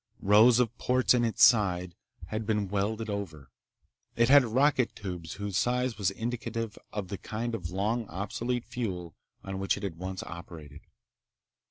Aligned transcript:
Rows 0.23 0.59
of 0.59 0.75
ports 0.79 1.13
in 1.13 1.23
its 1.23 1.43
sides 1.43 1.93
had 2.29 2.47
been 2.47 2.67
welded 2.69 3.07
over. 3.07 3.51
It 4.15 4.29
had 4.29 4.43
rocket 4.43 4.95
tubes 4.95 5.33
whose 5.33 5.57
size 5.59 5.99
was 5.99 6.09
indicative 6.09 6.75
of 6.91 7.09
the 7.09 7.19
kind 7.19 7.53
of 7.53 7.69
long 7.69 8.07
obsolete 8.07 8.65
fuel 8.65 9.13
on 9.43 9.59
which 9.59 9.77
it 9.77 9.95
once 9.95 10.21
had 10.21 10.31
operated. 10.31 10.81